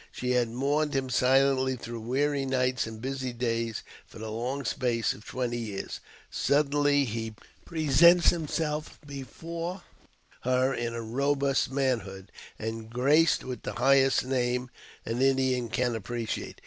[0.11, 5.13] She has mourned him silently through weary nights and busy days for the long space
[5.13, 5.99] of twenty years;
[6.31, 7.35] suddenly he
[7.65, 9.83] presents himself before
[10.41, 14.71] her in robust manhood, and graced with the highest name
[15.05, 16.57] an Indian can appreciate.